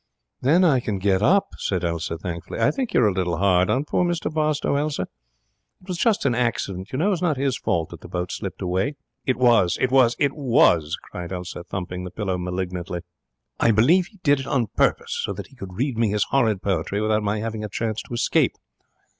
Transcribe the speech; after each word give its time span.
'Then 0.41 0.63
I 0.63 0.79
can 0.79 0.97
get 0.97 1.21
up,' 1.21 1.49
said 1.59 1.83
Elsa, 1.85 2.17
thankfully. 2.17 2.57
'I 2.59 2.71
think 2.71 2.91
you're 2.91 3.07
a 3.07 3.13
little 3.13 3.37
hard 3.37 3.69
on 3.69 3.85
poor 3.85 4.03
Mr 4.03 4.33
Barstowe, 4.33 4.75
Elsa. 4.75 5.03
It 5.79 5.87
was 5.89 5.99
just 5.99 6.25
an 6.25 6.33
accident, 6.33 6.91
you 6.91 6.97
know. 6.97 7.05
It 7.09 7.09
was 7.09 7.21
not 7.21 7.37
his 7.37 7.55
fault 7.55 7.89
that 7.89 8.01
the 8.01 8.07
boat 8.07 8.31
slipped 8.31 8.63
away.' 8.63 8.95
'It 9.27 9.37
was, 9.37 9.77
it 9.79 9.91
was, 9.91 10.15
it 10.17 10.33
was!' 10.33 10.97
cried 11.11 11.31
Elsa, 11.31 11.63
thumping 11.65 12.03
the 12.03 12.09
pillow 12.09 12.39
malignantly. 12.39 13.01
'I 13.59 13.71
believe 13.73 14.07
he 14.07 14.17
did 14.23 14.39
it 14.39 14.47
on 14.47 14.65
purpose, 14.75 15.21
so 15.23 15.33
that 15.33 15.45
he 15.49 15.55
could 15.55 15.73
read 15.75 15.99
me 15.99 16.09
his 16.09 16.23
horrid 16.31 16.63
poetry 16.63 16.99
without 16.99 17.21
my 17.21 17.37
having 17.37 17.63
a 17.63 17.69
chance 17.69 18.01
to 18.01 18.13
escape. 18.15 18.53